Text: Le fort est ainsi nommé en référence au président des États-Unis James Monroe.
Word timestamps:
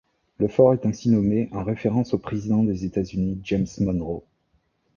Le 0.39 0.47
fort 0.47 0.73
est 0.73 0.87
ainsi 0.87 1.11
nommé 1.11 1.47
en 1.51 1.63
référence 1.63 2.15
au 2.15 2.17
président 2.17 2.63
des 2.63 2.85
États-Unis 2.85 3.39
James 3.43 3.67
Monroe. 3.81 4.23